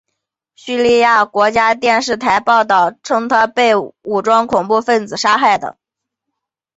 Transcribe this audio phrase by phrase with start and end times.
[0.55, 5.77] 叙利亚国家电视台报道称他是被武装恐怖分子杀害的。